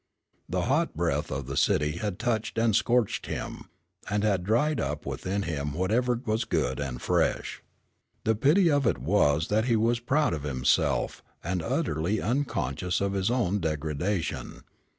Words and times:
The 0.49 0.63
hot 0.63 0.95
breath 0.95 1.29
of 1.31 1.45
the 1.45 1.55
city 1.55 1.97
had 1.97 2.17
touched 2.17 2.57
and 2.57 2.75
scorched 2.75 3.27
him, 3.27 3.69
and 4.09 4.23
had 4.23 4.43
dried 4.43 4.79
up 4.79 5.05
within 5.05 5.43
him 5.43 5.75
whatever 5.75 6.19
was 6.25 6.43
good 6.43 6.79
and 6.79 6.99
fresh. 6.99 7.61
The 8.23 8.33
pity 8.33 8.71
of 8.71 8.87
it 8.87 8.97
was 8.97 9.49
that 9.49 9.65
he 9.65 9.75
was 9.75 9.99
proud 9.99 10.33
of 10.33 10.41
himself, 10.41 11.21
and 11.43 11.61
utterly 11.61 12.19
unconscious 12.19 12.99
of 12.99 13.13
his 13.13 13.29
own 13.29 13.59
degradation. 13.59 14.63